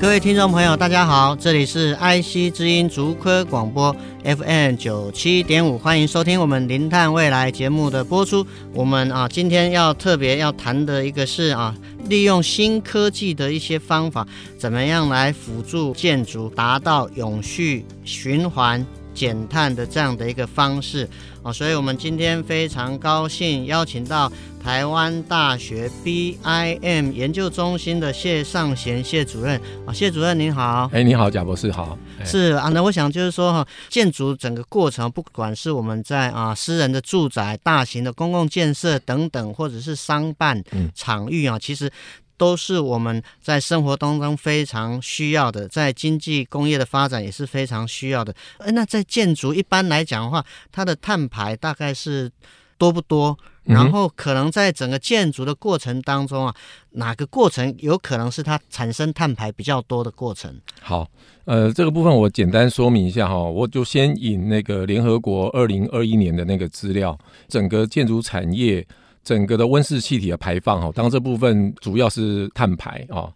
[0.00, 8.46] 各位听众朋友，大家好，这里是 IC 之音竹科广播 FM 九七点五，欢迎收听我们零碳未来节目的播出。
[8.72, 11.74] 我们啊，今天要特别要谈的一个是啊，
[12.08, 14.24] 利用新科技的一些方法，
[14.56, 18.86] 怎么样来辅助建筑达到永续循环。
[19.18, 21.08] 减碳的这样的一个方式。
[21.42, 24.30] 哦，所以我们今天非常高兴邀请到
[24.62, 29.60] 台湾大学 BIM 研究中心的谢尚贤谢主任。
[29.84, 40.62] 啊，谢主任您好，哎，你好，贾博士好，是啊，那我想就是说哈，建筑整个过程，不管是我们在啊私人的住宅、大型的公共建设等等，或者是商办
[40.94, 41.90] 场域啊，其实。
[42.38, 48.34] 都是我们在生活当中非常需要的，在经济工业的发展也是非常需要的。
[48.58, 52.30] 哎，那在建筑一般来讲的话，它的碳排大概是
[52.78, 53.36] 多不多？
[53.64, 56.54] 然后可能在整个建筑的过程当中啊，
[56.92, 60.58] 哪个过程有可能是它产生碳排比较多的过程？
[60.80, 61.06] 好，
[61.44, 68.86] 呃，这个部分我简单说明一下哈，我就先引那个联合国二零二一年的那个资料，整个建筑产业。
[69.24, 73.32] 整个的温室气体的排放哈，当然这部分主要是碳排啊，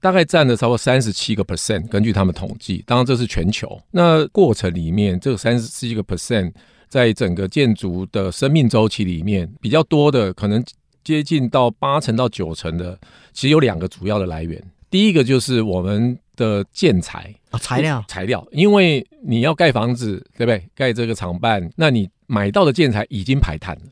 [0.00, 3.80] 大概占了超过三十七个 percent，根据他们统计，当然这是全球。
[3.90, 6.52] 那过程里面，这个三十七个 percent，
[6.88, 10.62] 在整个建筑的生命周期里面，比较多的可能
[11.02, 12.98] 接近到八成到九成的，
[13.32, 14.62] 其实有两个主要的来源。
[14.90, 20.62] 第一个就是我们的建材啊，材料材料，因为你要盖房子，对不对？
[20.74, 23.82] 盖这个厂办，那你买到的建材已经排碳了。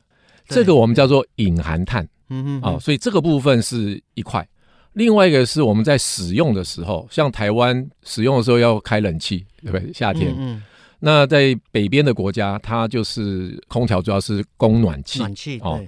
[0.49, 4.45] 这个我们叫做隐含碳，嗯嗯，啊，所以这个部分是一块。
[4.93, 9.93] 另外一个是我们在使用的时候，像台湾使用的时候要开冷气，对不对？
[9.93, 10.61] 夏天，嗯，
[10.99, 15.79] 那在北边的国家，它就是空调主要是供暖气，暖气哦。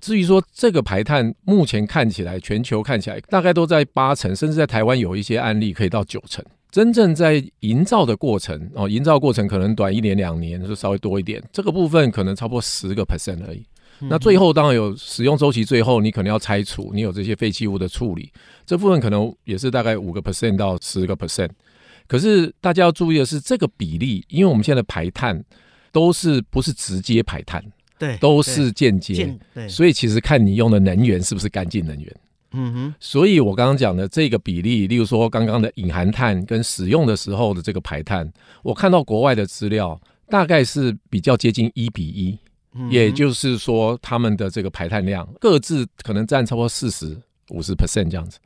[0.00, 6.44] 至于说这个排碳，目前看起来全球看起来大概都在八成，甚至在台湾有一些案例可以到九成。
[6.70, 11.42] 真正在营造的过程哦，营造过程可能短一年两年，就稍微多一点。
[11.52, 13.64] 这个部分可能超过十个 percent 而已。
[14.08, 18.32] 那最后当然有使用周期，最后你可能要拆除，你有这些废弃物的处理，
[18.66, 21.50] 这部分可能也是大概五个 percent 到十个 percent。
[22.08, 25.42] 可是大家要注意的是，这个比例，因为我们现在的排碳
[25.92, 27.64] 都是不是直接排碳，
[27.98, 32.16] 对，都是间接，对，所以其实看你用的能源是不是干净能源。
[32.54, 38.30] 嗯哼，所以我刚刚讲的这个比例，例如说刚刚的隐含碳跟使用的时候的这个排碳，
[38.62, 39.98] 我看到国外的资料
[40.28, 42.38] 大概是比较接近一比一。
[42.90, 47.16] 也就是说，他们的这个排碳量各自可能占超过四十
[47.50, 48.38] 五十 percent 这样子，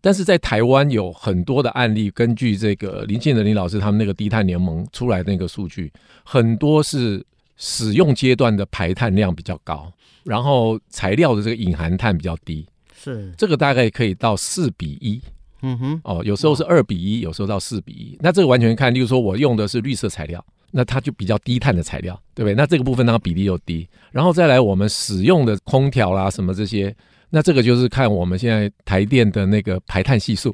[0.00, 5.92] 但是在台湾有很多的案例，根据这个林庆仁林老师他们那个低碳联盟出来的那个数据，
[6.24, 7.24] 很多是
[7.56, 9.92] 使用阶段的排碳量比较高，
[10.24, 13.32] 然后材料的这个隐含碳比较低，是。
[13.36, 15.20] 这个大概可以到四比一，
[15.62, 20.44] 嗯哼，哦，有时候是二比一，有时候到四比一，那这个完全看，例如说我用的是绿色材料。
[20.76, 22.54] 那它就比较低碳的材料，对不对？
[22.56, 26.92] 那这个部分它比例又低，然后再来我们使用的空调啦什么这些，
[27.30, 30.52] 那这个就是看我们现在台电的那个排碳系数，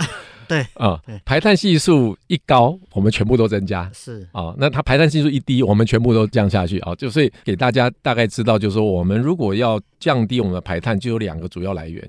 [0.46, 12.06] 对啊，排碳系数一高，我们全部都增加，是啊，那它排碳系数一低，我们全部都降下去啊，就所以给大家大概知道，就是说我们如果要降低我们的排碳，就有两个主要来源，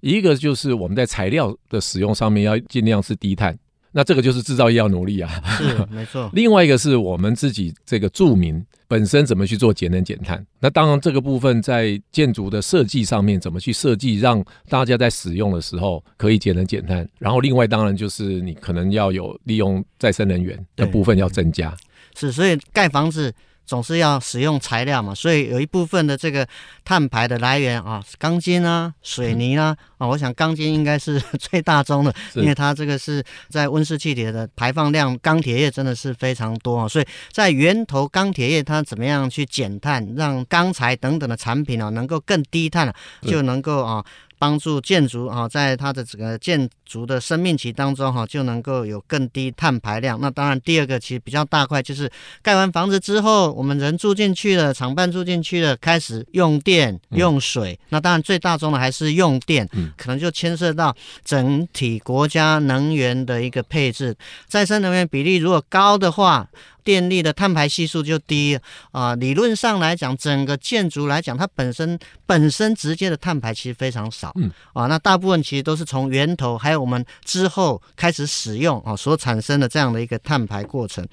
[0.00, 3.58] 一个就是我们在材料的使用上面要尽量是低碳。
[3.98, 5.28] 那这个就是制造业要努力啊，
[5.58, 6.30] 是 没错。
[6.32, 10.46] 另外一个是我们自己这个住民本身怎么去做节能减碳。
[10.60, 17.04] 那当然这个部分在建筑的设计上面怎么去设计，让大家在使用的时候可以节能减碳。
[17.18, 21.76] 然后另外当然就是你可能要有利用再生能源的部分要增加。
[22.14, 23.34] 是，所以盖房子。
[23.68, 26.48] 总是要使用材料嘛，所以有一部分的这个
[26.86, 42.90] 碳排的来源啊，钢筋啊、水泥啊，啊，我想钢筋应该是 最大宗的，因为它这个是在温室气体的排放量，钢铁业真的是非常多啊，所以在源头钢铁业它怎么样去减碳，让钢材等等的产品啊能够更低碳，
[43.20, 44.02] 就能够啊。
[44.38, 50.18] 帮助建筑啊，在它的整个建筑的生命期当中哈，就能够有更低碳排量。
[50.20, 52.10] 那当然，第二个其实比较大块，就是
[52.42, 57.78] 盖完房子之后，我们人住进去了，厂办住进去了，开始用电用水。
[57.88, 60.94] 那当然最大宗的还是用电，可能就牵涉到
[61.24, 66.48] 整体国家能源的一个配置，再生能源比例如果高的话。
[66.88, 68.58] 电力的碳排系数就低
[68.92, 81.06] 啊、呃，理论上来讲，整个建筑来讲，它本身本身直接的碳排其实非常少，嗯啊，那大部分其实都是从源头，还有我们之后开始使用啊所产生的这样的一个碳排过程。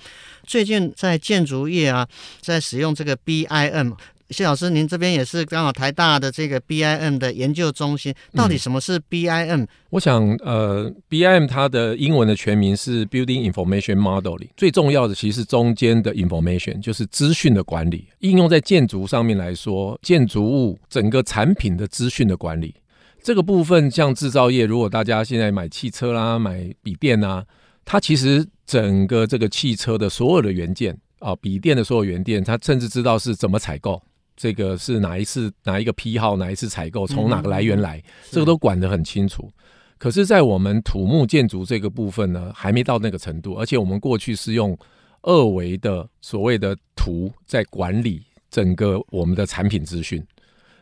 [0.47, 2.07] 最近在建筑业啊，
[2.39, 3.97] 在使用这个 BIM。
[4.31, 9.45] 谢老师，您这边也是刚好台大的这个 BIM 的研究中心，到底什么是 BIM？
[9.49, 18.07] 嗯，我想，呃，BIM 它的英文的全名是 Building Information Modeling，最重要的其实是中间的 information，就是资讯的管理。
[18.19, 22.73] 应用在建筑上面来说，建筑物整个产品的资讯的管理，
[23.21, 27.45] 这个部分像制造业，如果大家现在买汽车啦、买笔电啊，
[27.85, 34.01] 它其实整个这个汽车的所有的元件啊，笔电的所有元件，它甚至知道是怎么采购。
[34.35, 39.49] 这个是哪一次哪一个批号哪一次采购从哪个来源来，这个都管得很清楚。
[39.97, 43.53] 可是，在我们土木建筑这个部分呢，还没到那个程度。
[43.53, 44.77] 而且，我们过去是用
[45.21, 48.21] 二维的所谓的图在管理
[48.51, 50.21] 整个我们的产品资讯。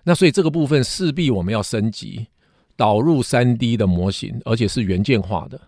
[0.04, 2.26] 那所以这个部分势必我们要升级，
[2.76, 5.62] 导入三 D 的模型，而且是元件化的。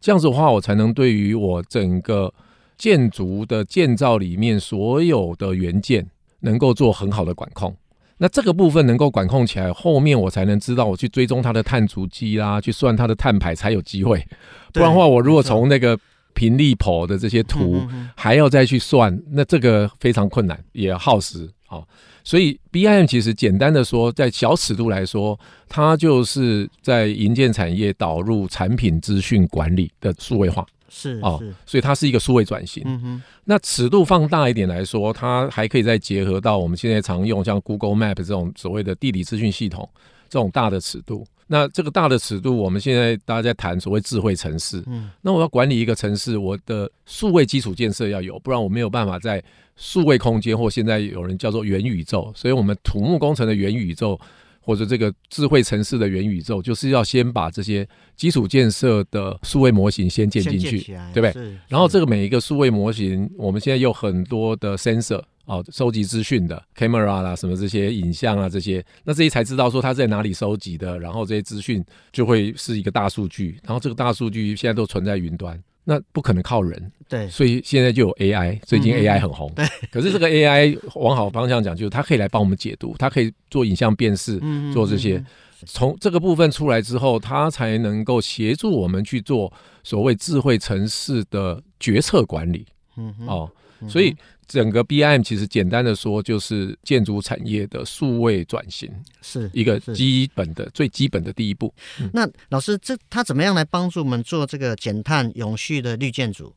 [0.00, 2.32] 这样子的话，我才能对于我整个
[2.78, 6.08] 建筑的建造里面所有的元件。
[6.44, 7.74] 能够做很好的管控，
[8.18, 14.24] 那这个部分能够管控起来，后面我才能知道我去追踪它的碳足迹啦，去算它的碳排才有机会。
[14.72, 15.98] 不然的话，我如果从那个
[16.34, 17.82] 频率跑的这些图
[18.14, 21.82] 还要再去算，那这个非常困难，也耗时啊。
[22.22, 25.38] 所以 BIM 其实简单的说，在小尺度来说，
[25.68, 30.64] 它就是在营建产业导入产品资讯管理的数位化。
[30.96, 32.80] 是哦，所以它是一个数位转型。
[32.86, 39.90] 嗯哼，那尺度放大一点来说，它还可以再结合到我们现在常用像 Google Map 这种所谓的地理资讯系统
[40.28, 41.26] 这种大的尺度。
[41.48, 44.84] 那这个大的尺度，我们现在大家在谈所谓智慧城市。
[44.86, 49.42] 嗯，那我要管理一个城市，我的数位基础建设要有，不然我没有办法在
[49.74, 52.32] 数位空间或现在有人叫做元宇宙。
[52.36, 54.18] 所以我们土木工程的元宇宙。
[54.64, 60.80] 或者这个智慧城市的元宇宙，就是要先把这些基础建设的数位模型先建进去，
[61.12, 61.58] 对不对？
[61.68, 75.62] 然后这个每一个数位模型，我们现在有很多的 sensor 哦，收集资讯的 camera 啦，什么这些影像啊，这些，那这些才知道说它在哪里收集的，然后这些资讯就会是一个大数据，然后这个大数据现在都存在云端。
[75.84, 79.66] 那不可能靠人，对，所以现在就有 AI，最近 AI 很红，对。
[79.92, 84.40] 可是这个 AI 往好方向讲，就是它可以来帮我们解读，它可以做影像辨识，
[84.72, 85.22] 做这些。
[85.66, 89.52] 从这个部分出来之后，它才能够协助我们去做
[89.82, 92.66] 所谓智慧城市的决策管理。
[92.96, 93.50] 嗯，哦，
[93.88, 94.14] 所以。
[94.46, 98.90] 整个 BIM 其实简单的说，就是建筑产业的数位转型，
[99.22, 101.72] 是一个基本的、最基本的第一步。
[102.00, 106.54] 嗯、那老师，这他怎么样来帮助我们做这个减碳永续的绿建筑？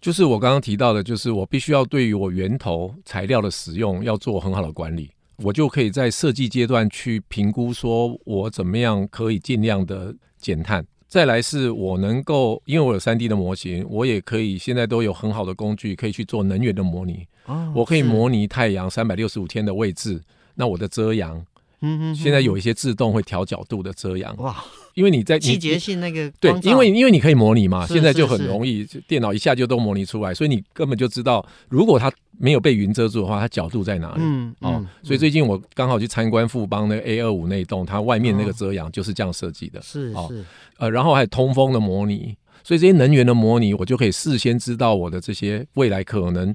[0.00, 10.86] 就是我刚刚提到的，就是我必须要对于我源头材料的使用要做很好的管理，我就可以在设计阶段去评估，说我怎么样可以尽量的减碳。
[11.08, 17.26] 再来是我能够，因为我有三 D 的模型，我也可以现在都有很好的工具可以去做能源的模拟。
[17.46, 20.20] 哦，我可以模拟太阳三百六十五天的位置，
[20.54, 21.42] 那我的遮阳，
[21.80, 24.36] 嗯嗯，现在有一些自动会调角度的遮阳。
[24.38, 24.56] 哇，
[24.94, 32.12] 因为你在季节性那个对，因为因为你可以模拟嘛，现在就很容易，电脑一下就都模拟出来，所以你根本就知道，如果它。
[32.40, 34.18] 没有被云遮住的话，它角度在哪里？
[34.18, 39.82] 嗯，嗯哦，所以最近我刚好去参观富邦那个 A 二五那栋，它外面那个遮阳就是这样设计的。
[39.82, 40.44] 是、哦、是，
[40.76, 46.54] 呃，然后还有通风的模拟，所以这些能源的模拟，我就可以事先知道我的这些未来可能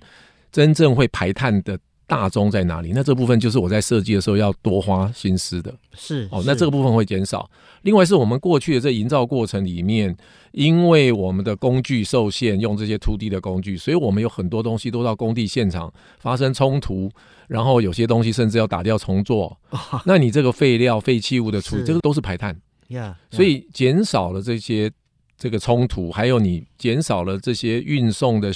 [0.54, 1.78] 真正会排碳的。
[2.06, 2.92] 大宗在哪里？
[2.94, 5.74] 那这部分就是我在设计的时候要多花心思的。
[5.94, 7.50] 是哦，那这个部分会减少。
[7.84, 10.16] 另外是我们过去的这营造过程里面，
[10.52, 17.10] 因为我们的工具受限，用这些 2D 的工具，所以我们有很多东西都到工地现场发生冲突，
[17.48, 19.58] 然后有些东西甚至要打掉重做。
[20.06, 22.54] 那你这个废料、废弃物的处理，这个都是排碳。
[22.90, 23.16] Yeah, yeah.
[23.32, 24.92] 所以减少了这些
[25.38, 28.52] 这个冲突，还有你减少了这些运送的。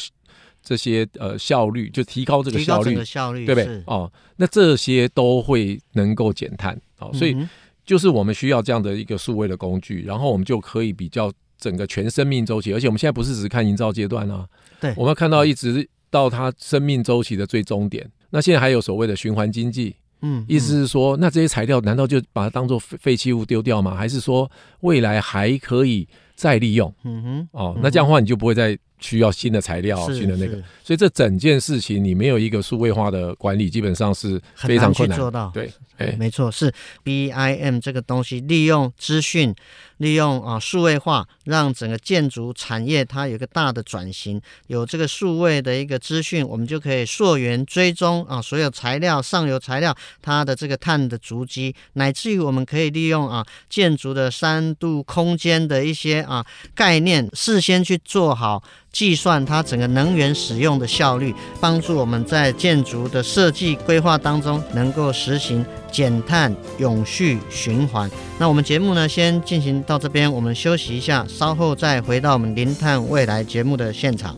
[0.68, 3.82] 这些呃效率就提高这个效率，效率对不对？
[3.86, 7.38] 哦，那这些都会能够减碳哦，所以
[7.86, 14.46] 就是我们需要这样的一个数位的工具，然后我们就可以比较整个全生命周期，而且我们现在不是只看营造阶段啊，
[14.82, 18.06] 对，我们要看到一直到它生命周期的最终点。
[18.32, 23.96] 那现在还有所谓的循环经济，嗯，意思是说，那这些材料难道就把它当做废废弃物丢掉吗？
[23.96, 26.06] 还是说未来还可以
[26.36, 26.94] 再利用？
[27.06, 30.56] 嗯哼，哦，那这样的话你就不会再需要新的材料、新的那个。
[30.84, 35.52] 所以这整件事情你没有一个数位化的管理，基本上是非常困难做到。
[35.54, 36.74] 对，哎，没错，是
[37.04, 39.54] BIM 这个东西利用资讯。
[39.98, 68.10] 利用啊数位化，让整个建筑产业它有一个大的转型，有这个数位的一个资讯，我们就可以溯源追踪啊所有材料上游材料它的这个碳的足迹，乃至于我们可以利用啊建筑的三度空间的一些啊概念，事先去做好计算，它整个能源使用的效率，帮助我们在建筑的设计规划当中能够实行减碳、永续、循环。
[68.40, 74.36] 那我们节目呢，先进行到这边，我们休息一下，稍后再回到我们《零碳未来》节目的现场。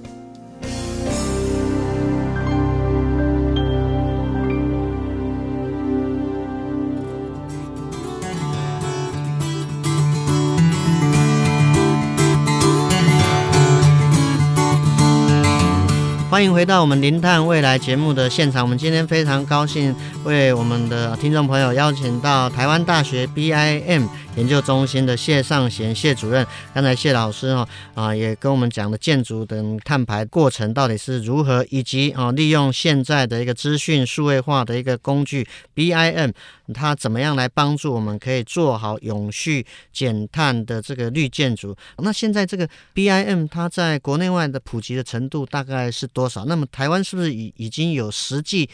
[16.40, 18.64] 欢迎回到我们《零碳未来》节目的现场。
[18.64, 19.94] 我们今天非常高兴
[20.24, 24.08] 为我们的听众朋友邀请到台湾大学 BIM
[24.40, 26.48] 研究中心的谢尚贤谢主任。
[26.74, 36.32] 刚才谢老师哈啊也跟我们讲了建筑等碳排过程到底是如何，以及啊利用现在的一个资讯数位化的一个工具 BIM，
[36.74, 41.76] 它怎么样来帮助我们可以做好永续减碳的这个绿建筑。
[41.98, 42.66] 那现在这个
[42.96, 46.46] BIM 它在国内外的普及的程度大概是多少？
[46.46, 48.70] 那么台湾是不是已已经有实际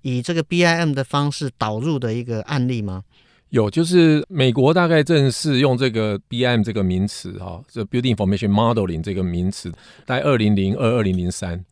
[0.00, 3.04] 以这个 BIM 的方式导入的一个案例吗？
[3.50, 9.72] 有，就是美国大概正式用这个 BIM 这个名词哈，这 Building Information Modeling 这个名词，
[10.06, 11.64] 在二零零二、二零零三，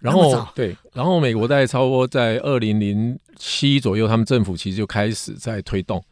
[0.00, 6.02] 然后对，然后美国大概差不多在二零零七左右，他们政府其实就开始在推动。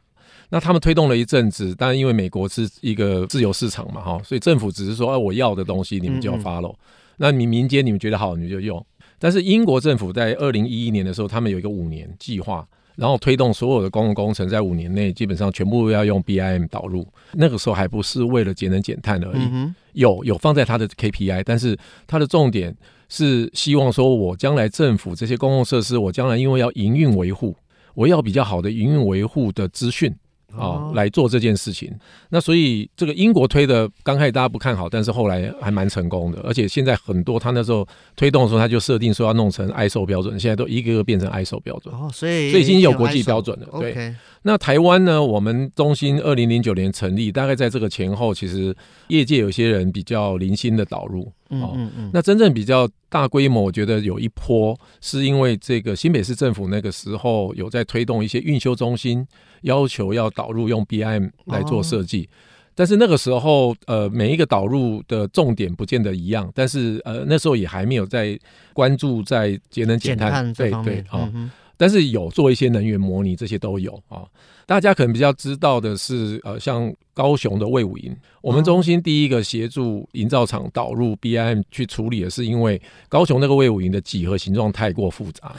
[0.50, 8.84] 那他们推动了一阵子，但因为美国是一个自由市场嘛哈，所以政府只是说，哎，我要的东西你们就要 follow，嗯嗯，那你民间你们觉得好你们就用。
[9.18, 12.68] 但是英国政府在二零一一年的时候，他们有一个五年计划。
[12.96, 17.06] 然后推动所有的公共工程，在五年内基本上全部要用 BIM 导入。
[17.32, 22.74] 那个时候还不是为了节能减碳而已，嗯、有有放在它的 KPI，但是它的重点
[23.08, 27.54] 是希望说，我将来政府这些公共设施，我将来因为要营运维护，
[27.94, 30.14] 我要比较好的营运维护的资讯。
[30.58, 31.92] 啊，来做这件事情。
[32.30, 36.40] 那所以这个英国推的刚开始大家不看好，但是后来还蛮成功的。
[36.42, 37.86] 而且现在很多他那时候
[38.16, 41.94] 推动的时候，他就设定说要弄成 ISO 标准，现在都一个个变成 ISO 标准。
[41.94, 43.68] 哦，所以所以已经有国际标准了。
[43.80, 44.14] 对。
[44.42, 45.22] 那台湾呢？
[45.22, 48.72] 我们中心二零零九年成立，大概在这个前后，其实
[49.08, 51.32] 业界有些人比较零星的导入。
[51.50, 52.10] 嗯嗯嗯。
[52.12, 59.26] 那真正比较大规模，我觉得有一波，是因为这个新北市政府那个时候有在推动一些运修中心，
[59.62, 62.24] 要求要导入用 BIM 来做设计。
[62.24, 62.28] 哦。
[62.74, 68.38] 但是那个时候，呃，每一个导入的重点不见得一样，但是呃，那时候也还没有在
[68.74, 70.52] 关注在节能减碳。
[70.52, 71.30] 对对啊。
[71.34, 74.24] 嗯但是有做一些能源模拟，这些都有啊。
[74.66, 85.54] 大家可能比较知道的是，呃，像高雄的魏武营，我们中心第一个协助营造厂导入 BIM 去处理的是，因为高雄那个魏武营的几何形状太过复杂，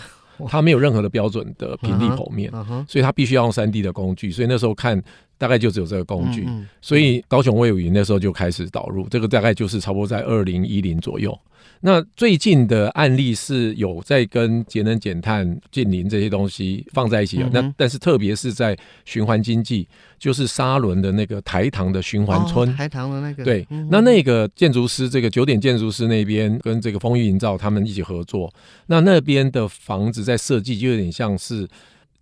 [0.49, 2.51] 它没有任何的标准的平地剖面，
[2.85, 4.29] 所以它必须要用三 D 的工具。
[4.29, 5.01] 所以那时候看
[5.37, 6.47] 大概就只有这个工具，
[6.81, 11.37] 所以高雄卫武营那时候就开始导入，这个大概就是差不多在二零一零左右。
[11.81, 18.75] 那最近的案例是有在跟节能减碳、近邻这些东西放在一起那但是特别是在
[19.05, 23.67] 循环经济，就是沙仑的那个台糖的循环村，哦、台糖的那个对。
[23.69, 28.51] 嗯、那那个建筑师，这个九点建筑师那边跟这个丰裕营造他们一起合作。
[28.87, 31.67] 那那边的房子在设计就有点像是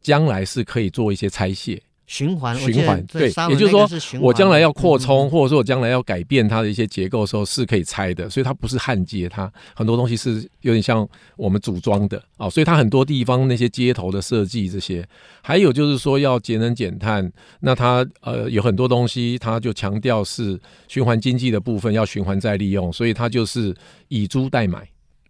[0.01, 1.81] 将来是可以做一些拆卸。
[2.07, 15.03] 循环循环对，也就是说，我将来要扩充，或者说我将来要改变它的一些结构的时候，是可以拆的，所以它不是焊接，它很多东西是有点像我们组装的啊，所以它很多地方那些接头的设计这些，
[15.41, 23.75] 还有就是说要节能减碳，那它呃有很多东西，它就强调是循环经济的部分要循环再利用，所以它就是
[24.09, 24.87] 以租代买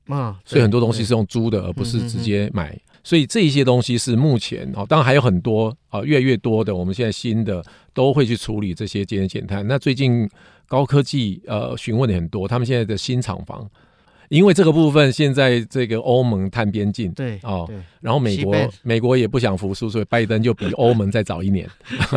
[0.07, 2.77] 啊，所以很多东西是用租的，而不是直接买。
[3.05, 9.65] 所以这一些东西是目前哦，当然还有很多啊，越来越多的，我们现在新的都会去处理这些节能减碳。
[9.67, 10.27] 那最近
[10.67, 13.69] 高科技呃询问的很多，他们现在的新厂房
[14.29, 17.69] 因为这个部分现在这个欧盟探边境，对哦，
[18.01, 21.69] 然后美国美国也不想服输，所以拜登就比欧盟再早一年。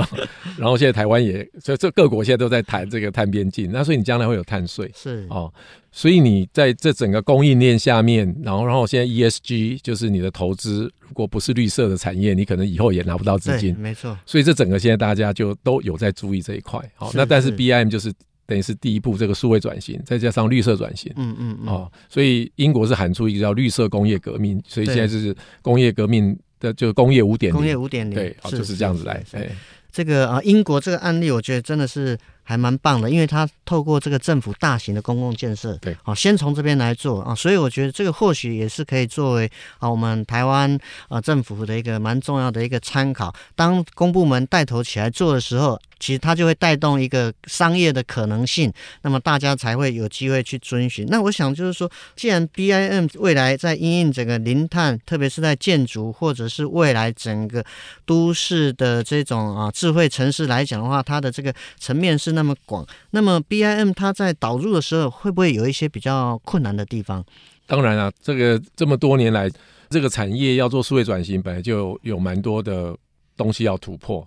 [0.56, 5.52] 然后现在台湾也，所以这各国现在都在谈这个探边境，那所以你将来会有碳税，是哦，
[5.92, 14.16] 所以你在这整个供应链下面，然后然后现在 ESG 就是你的投资，如果不是绿色的产业，你可能以后也拿不到资金，没错。
[14.26, 18.12] 所以这整个现在大家就都有在注意这一块，好，那但是 BIM 就是。
[18.48, 29.48] 等于是第一步，这个数位转型，再加上绿色转型，嗯嗯嗯，哦，所以英国是喊出一个叫绿色工业革命，所以现在就是工业革命的，就工业五点零，工业五点零，对，哦，就是这样子来，哎，
[29.92, 32.18] 这个啊，英国这个案例，我觉得真的是。
[32.48, 40.78] 还蛮棒的，因为它透过这个政府大型的公共建设，对，好，先从这边来做啊，所以我觉得这个或许也是可以作为啊我们台湾
[41.10, 43.30] 啊政府的一个蛮重要的一个参考。
[43.54, 51.04] 当公部门带头起来做的时候，其实它就会带动一个商业的可能性，那么大家才会有机会去遵循。
[51.08, 57.62] 那我想就是说，既然 BIM 未来在因应整个零碳，特别是在建筑或者是未来整个
[58.06, 62.38] 都市的这种啊智慧城市来讲的话，它的这个层面是。
[62.38, 67.24] 那么广，那么 BIM 它在导入的时候会不会有一些比较困难的地方？
[67.66, 69.50] 当然啊，这个这么多年来，
[69.90, 72.96] 这个产业要做数位转型，本来就有蛮多的
[73.36, 74.24] 东西要突破。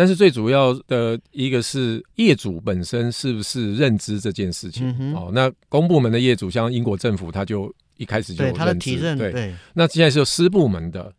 [0.00, 4.88] 但是最主要的一个是业主本身是不是认知这件事情？
[4.98, 11.12] 嗯、哦，那公部门的业主，像英国政府，他就一开始就有认知，对他的提认，对，对，那现在是私部门的。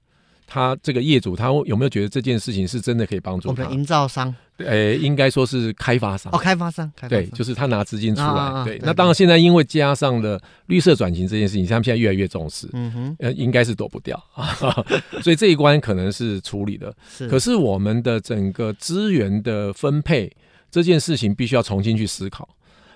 [0.48, 3.64] 他这个业主，他有没有觉得这件事情是真的可以帮助他？
[3.64, 8.28] 我们营造商，诶，应该说是开发商哦，开发商，开发商对，就是他拿资金出来。
[8.28, 14.22] 啊啊对，对，那当然现在因为加上了绿色转型这件事情，他们现在越来越重视，嗯哼，呃，应该是躲不掉，
[15.22, 16.94] 所以这一关可能是处理的。
[17.10, 20.32] 是，可是我们的整个资源的分配
[20.70, 22.48] 这件事情，必须要重新去思考，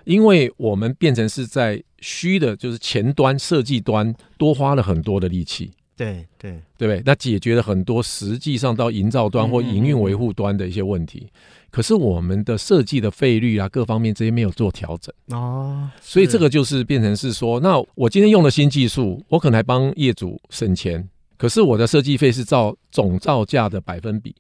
[0.04, 5.72] 因为我们变成是在虚的，就是前端设计端多花了很多的力气。
[5.98, 7.02] 对对对不对？
[7.06, 11.20] 那解决了很多实际上到营造端或营运维护端的一些问题。
[11.20, 24.36] 嗯嗯嗯，可是我们的设计的费率啊，各方面这些没有做调整哦，所以这个就是变成是说，那我今天用了新技术，我可能还帮业主省钱，可是我的设计费是照总造价的百分比，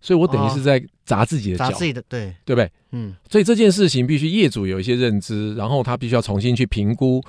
[0.00, 2.70] 所以我等于是在砸自己的脚，砸自己的对对不对？
[2.92, 7.20] 嗯，所以这件事情必须业主有一些认知，然后他必须要重新去评估。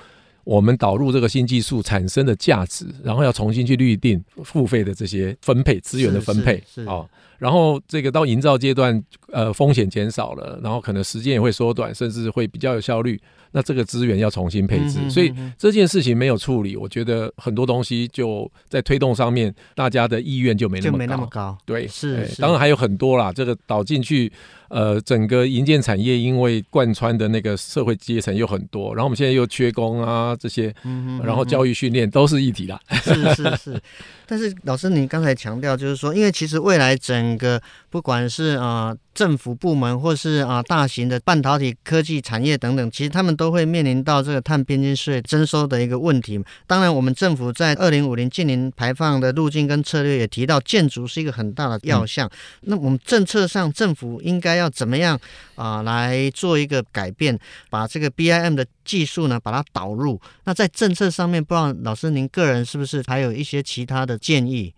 [0.44, 7.04] 我们导入这个新技术产生的价值，然后要重新去预定付费的这些分配资源的分配啊，
[7.38, 13.20] 然后这个到营造阶段，呃，风险减少了，然后可能时间也会缩短，甚至会比较有效率。
[13.56, 20.92] 那这个资源要重新配置，所以这件事情没有处理，我觉得很多东西就在推动上面，大家的意愿就没那么高。
[20.92, 21.56] 就没那么高。
[21.64, 24.32] 对，是，当然还有很多啦，这个导进去。
[24.68, 32.80] 呃，整个营建产业因为贯穿的那个社会阶层又很多，然后我们现在又缺工啊，这些，嗯嗯，然后教育训练都是一体啦。
[32.90, 33.82] 是是是。
[34.26, 37.60] 但是老师，您刚才强调就是说，因为其实未来整整个
[37.90, 46.42] 不管是啊、政府部门，或是啊、大型的半导体科技产业等等，其实他们都会面临到这个碳边境税征收的一个问题。
[46.66, 52.28] 当然，我们政府在二零五零近零排放的路径跟策略也提到，建筑是一个很大的要项。
[52.62, 55.18] 那我们政策上，政府应该要怎么样
[55.54, 57.38] 啊、来做一个改变，
[57.70, 60.20] 把这个 BIM 的技术呢，把它导入？
[60.44, 64.18] 那在政策上面，不知道老师您个人是不是还有一些其他的？
[64.24, 64.72] 建议，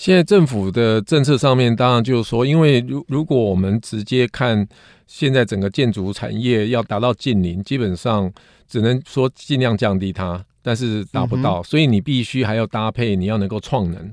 [0.00, 4.66] 现在政府的政策上面，当然就是说，因为如如果我们直接看
[5.06, 8.32] 现在整个建筑产业要达到近零，基本上
[8.66, 14.10] 只能说尽量降低它，但是达不到，所以你必须还要搭配，你要能够创能，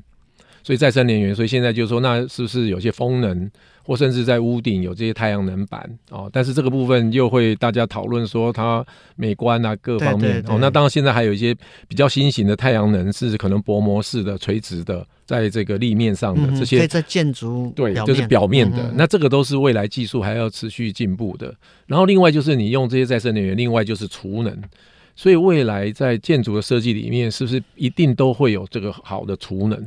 [0.62, 3.50] 所以再生能源，所以现在就是说，那是不是有些风能？
[3.82, 10.58] 或甚至在屋顶有这些太阳能板哦，但是这个部分又会大家讨论说它美观啊各方面哦。
[10.60, 11.56] 那当然现在还有一些
[11.88, 18.94] 比较新型的太阳能是可能薄膜式的垂直的，在这个立面上的、嗯、这些，可以在建筑对，就是表面的、嗯。
[18.98, 21.54] 那这个都是未来技术还要持续进步的。
[21.86, 24.58] 然后另外就是你用这些再生能源，另外就是储能。
[25.18, 29.78] 所以未来在建筑的设计里面，是不是一定都会有这个好的储能？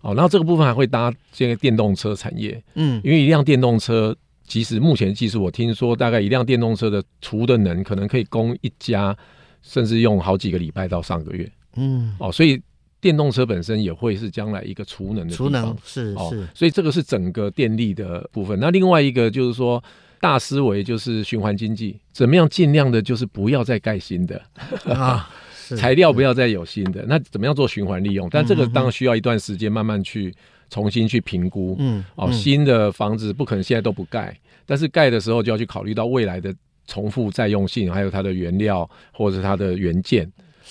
[0.00, 9.16] 哦，然后这个部分还会搭这个电动车产业，嗯，因为一辆电动车，即使目前技术，我听说大概一辆电动车的储的能可能可以供一家，
[9.60, 12.62] 甚至用好几个礼拜到上个月，嗯，哦，所以
[13.00, 18.58] 电动车本身也会是将来一个储能的储能是是、哦，所以这个是整个电力的部分。
[18.60, 19.82] 那另外一个就是说
[20.20, 24.42] 大思维就是循环经济，怎么样尽量的就是不要再盖新的
[24.84, 25.30] 啊。
[25.76, 28.26] 材料不要再有新的，那怎么样做循环利用？
[28.30, 30.34] 但这个当然需要一段时间，慢慢去
[30.70, 31.76] 重新去评估。
[31.78, 34.34] 嗯，哦，新的房子不可能现在都不盖，
[34.64, 36.54] 但是盖的时候就要去考虑到未来的
[36.86, 40.26] 重复再用性，还有它的原料或者是它的原件。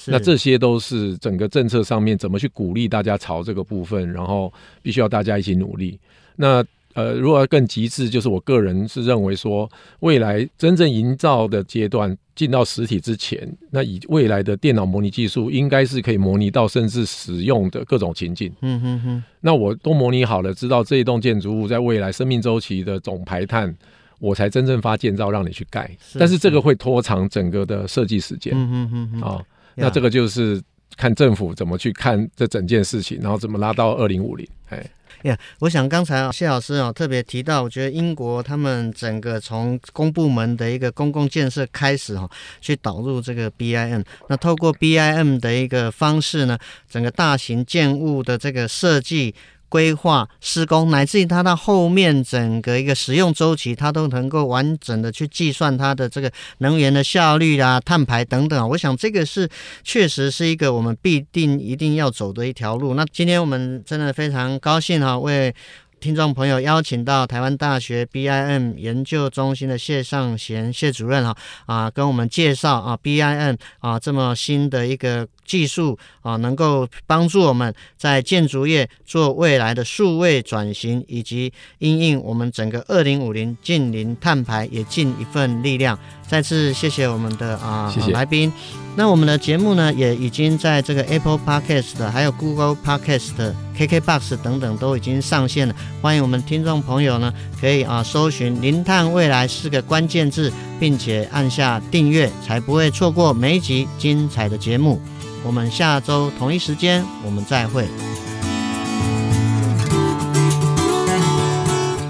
[0.06, 6.00] 那这些都是整个政策上面怎么去鼓励大家朝这个部分，然后必须要大家一起努力。
[6.36, 18.52] 那呃，如果要更极致，就是我个人是认为说，未来真正营造的阶段进到实体之前，那以未来的电脑模拟技术，应该是可以模拟到甚至使用的各种情境。
[18.62, 19.24] 嗯哼哼。
[19.42, 23.76] 那我都模拟好了，知道这一栋建筑物在未来生命周期的总排碳，
[24.18, 25.96] 我才真正发建造让你去盖。
[26.02, 26.18] 是。
[26.18, 28.54] 但是这个会拖长整个的设计时间。
[28.56, 29.22] 嗯哼哼哼。
[29.22, 29.46] 啊，
[29.78, 30.62] 那这个就是
[30.98, 34.48] 看政府怎么去看这整件事情，然后怎么拉到二零五零。
[34.70, 34.78] 哎。
[35.24, 42.30] 呀，yeah, 我想刚才啊谢老师啊特别提到，我觉得英国他们整个从公部门的一个公共建设开始哈，
[42.62, 49.34] 去导入这个 BIM，那透过 BIM 的一个方式呢，整个大型建物的这个设计。
[49.69, 58.65] 规划施工，乃至于它到后面整个一个使用周期，它都能够完整的去计算它的这个能源的效率啊、碳排等等啊。
[58.65, 59.49] 我想这个是
[59.84, 62.93] 确实是一个我们必定一定要走的一条路。
[62.93, 65.53] 那今天我们真的非常高兴哈，为
[65.99, 75.27] 听众朋友邀请到台湾大学 BIM 研究中心的谢尚贤谢主任哈啊，跟我们介绍啊 BIM 啊这么新的一个。
[75.48, 85.98] 技术啊，能够帮助我们在建筑业做未来的数位转型，以及因应我们整个二零五零近零碳排也尽一份力量。
[86.28, 88.52] 再次谢谢我们的啊谢谢来宾。
[88.98, 95.76] 那我们的节目呢，也已经在这个 Apple Podcast 还有 Google Podcast、KKBox 等等都已经上线了。
[96.02, 105.00] 欢迎我们听众朋友呢，可以啊搜寻“零碳未来”四个关键字，并且按下订阅，才不会错过每一集精彩的节目。
[105.48, 107.88] 我们下周同一时间，我们再会。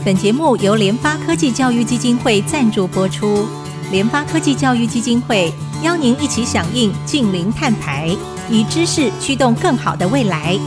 [0.04, 3.47] 本节目由联发科技教育基金会赞助播出。
[3.91, 8.10] 联发科技教育基金会邀您一起响应近零碳排，
[8.50, 10.58] 以知识驱动更好的未来。